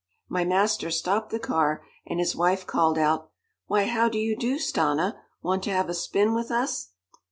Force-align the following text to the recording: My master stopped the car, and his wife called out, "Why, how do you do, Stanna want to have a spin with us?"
My 0.27 0.43
master 0.43 0.89
stopped 0.89 1.29
the 1.29 1.37
car, 1.37 1.85
and 2.07 2.19
his 2.19 2.35
wife 2.35 2.65
called 2.65 2.97
out, 2.97 3.29
"Why, 3.67 3.85
how 3.85 4.09
do 4.09 4.17
you 4.17 4.35
do, 4.35 4.57
Stanna 4.57 5.21
want 5.43 5.61
to 5.65 5.69
have 5.69 5.89
a 5.89 5.93
spin 5.93 6.33
with 6.33 6.49
us?" 6.49 6.93